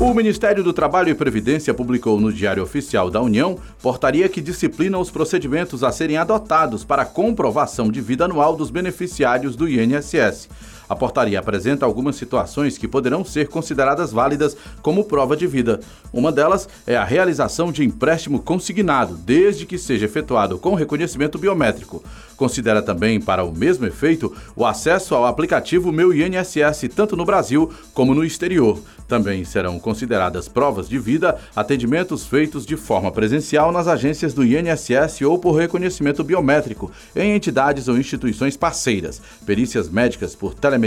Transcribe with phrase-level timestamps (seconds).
[0.00, 4.96] O Ministério do Trabalho e Previdência publicou no Diário Oficial da União portaria que disciplina
[4.96, 10.48] os procedimentos a serem adotados para comprovação de vida anual dos beneficiários do INSS.
[10.88, 15.80] A portaria apresenta algumas situações que poderão ser consideradas válidas como prova de vida.
[16.12, 22.02] Uma delas é a realização de empréstimo consignado, desde que seja efetuado com reconhecimento biométrico.
[22.36, 27.70] Considera também, para o mesmo efeito, o acesso ao aplicativo Meu INSS, tanto no Brasil
[27.92, 28.80] como no exterior.
[29.06, 35.22] Também serão consideradas provas de vida atendimentos feitos de forma presencial nas agências do INSS
[35.22, 40.77] ou por reconhecimento biométrico em entidades ou instituições parceiras, perícias médicas por telemedicina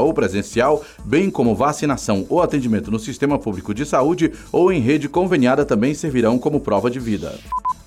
[0.00, 5.08] ou presencial, bem como vacinação ou atendimento no sistema público de saúde ou em rede
[5.08, 7.34] conveniada também servirão como prova de vida.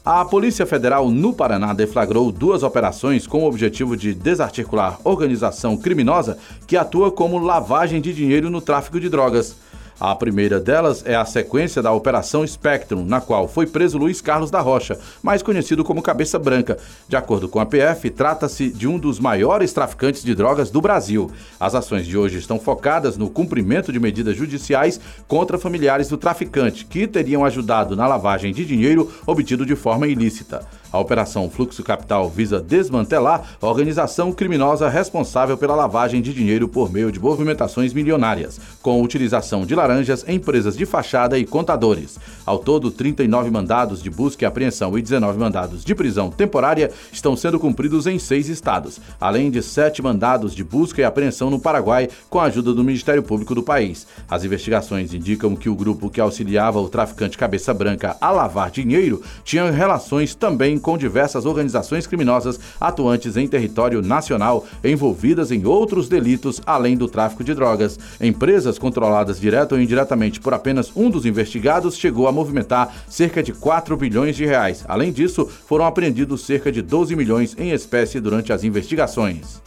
[0.06, 6.38] A Polícia Federal no Paraná deflagrou duas operações com o objetivo de desarticular organização criminosa
[6.66, 9.56] que atua como lavagem de dinheiro no tráfico de drogas.
[10.00, 14.50] A primeira delas é a sequência da Operação Spectrum, na qual foi preso Luiz Carlos
[14.50, 16.78] da Rocha, mais conhecido como Cabeça Branca.
[17.10, 21.30] De acordo com a PF, trata-se de um dos maiores traficantes de drogas do Brasil.
[21.60, 26.86] As ações de hoje estão focadas no cumprimento de medidas judiciais contra familiares do traficante,
[26.86, 30.66] que teriam ajudado na lavagem de dinheiro obtido de forma ilícita.
[30.92, 36.92] A Operação Fluxo Capital visa desmantelar a organização criminosa responsável pela lavagem de dinheiro por
[36.92, 42.18] meio de movimentações milionárias, com utilização de laranjas, empresas de fachada e contadores.
[42.44, 47.36] Ao todo, 39 mandados de busca e apreensão e 19 mandados de prisão temporária estão
[47.36, 52.10] sendo cumpridos em seis estados, além de sete mandados de busca e apreensão no Paraguai
[52.30, 54.08] com a ajuda do Ministério Público do país.
[54.28, 59.22] As investigações indicam que o grupo que auxiliava o traficante Cabeça Branca a lavar dinheiro
[59.44, 66.62] tinha relações também com diversas organizações criminosas atuantes em território nacional, envolvidas em outros delitos
[66.66, 68.00] além do tráfico de drogas.
[68.20, 73.54] Empresas controladas direta ou indiretamente por apenas um dos investigados chegou a movimentar cerca de
[73.54, 74.84] 4 bilhões de reais.
[74.88, 79.62] Além disso, foram apreendidos cerca de 12 milhões em espécie durante as investigações.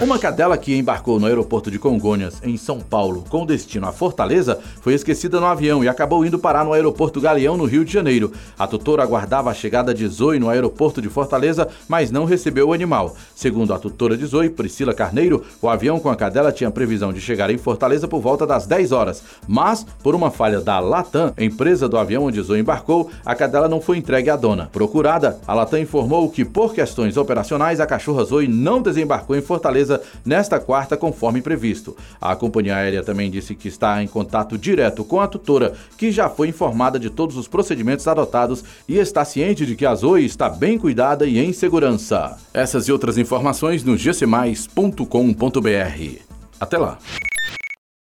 [0.00, 4.58] Uma cadela que embarcou no aeroporto de Congonhas, em São Paulo, com destino à Fortaleza,
[4.80, 8.32] foi esquecida no avião e acabou indo parar no aeroporto Galeão, no Rio de Janeiro.
[8.58, 12.72] A tutora aguardava a chegada de Zoe no aeroporto de Fortaleza, mas não recebeu o
[12.72, 13.14] animal.
[13.34, 17.20] Segundo a tutora de Zoe, Priscila Carneiro, o avião com a cadela tinha previsão de
[17.20, 21.86] chegar em Fortaleza por volta das 10 horas, mas, por uma falha da Latam, empresa
[21.86, 24.70] do avião onde Zoe embarcou, a cadela não foi entregue à dona.
[24.72, 29.89] Procurada, a Latam informou que, por questões operacionais, a cachorra Zoe não desembarcou em Fortaleza
[30.24, 31.96] nesta quarta, conforme previsto.
[32.20, 36.28] A companhia aérea também disse que está em contato direto com a tutora, que já
[36.28, 40.48] foi informada de todos os procedimentos adotados e está ciente de que a Zoe está
[40.48, 42.36] bem cuidada e em segurança.
[42.52, 45.06] Essas e outras informações no gcmais.com.br.
[46.60, 46.98] Até lá!